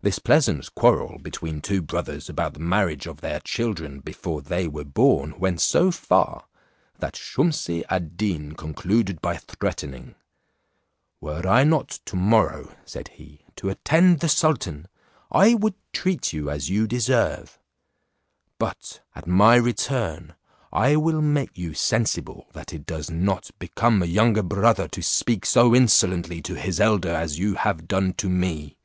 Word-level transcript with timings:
This 0.00 0.20
pleasant 0.20 0.72
quarrel 0.76 1.18
between 1.18 1.60
two 1.60 1.82
brothers 1.82 2.28
about 2.30 2.54
the 2.54 2.60
marriage 2.60 3.08
of 3.08 3.20
their 3.20 3.40
children 3.40 3.98
before 3.98 4.40
they 4.40 4.68
were 4.68 4.84
born 4.84 5.36
went 5.40 5.60
so 5.60 5.90
far, 5.90 6.46
that 7.00 7.16
Shumse 7.16 7.82
ad 7.90 8.16
Deen 8.16 8.52
concluded 8.52 9.20
by 9.20 9.38
threatening: 9.38 10.14
"Were 11.20 11.44
I 11.44 11.64
not 11.64 11.88
to 12.06 12.14
morrow," 12.14 12.76
said 12.84 13.08
he, 13.08 13.44
"to 13.56 13.70
attend 13.70 14.20
the 14.20 14.28
sultan, 14.28 14.86
I 15.32 15.54
would 15.54 15.74
treat 15.92 16.32
you 16.32 16.48
as 16.48 16.70
you 16.70 16.86
deserve; 16.86 17.58
but 18.60 19.00
at 19.16 19.26
my 19.26 19.56
return, 19.56 20.36
I 20.72 20.94
will 20.94 21.20
make 21.20 21.58
you 21.58 21.74
sensible 21.74 22.46
that 22.52 22.72
it 22.72 22.86
does 22.86 23.10
not 23.10 23.50
become 23.58 24.00
a 24.00 24.06
younger 24.06 24.44
brother 24.44 24.86
to 24.86 25.02
speak 25.02 25.44
so 25.44 25.74
insolently 25.74 26.40
to 26.42 26.54
his 26.54 26.78
elder 26.78 27.10
as 27.12 27.40
you 27.40 27.56
have 27.56 27.88
done 27.88 28.12
to 28.14 28.28
me." 28.30 28.76